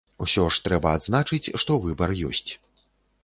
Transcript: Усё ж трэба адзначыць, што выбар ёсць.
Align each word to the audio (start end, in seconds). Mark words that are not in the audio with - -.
Усё 0.25 0.45
ж 0.53 0.61
трэба 0.67 0.93
адзначыць, 0.99 1.51
што 1.63 1.77
выбар 1.85 2.13
ёсць. 2.31 2.51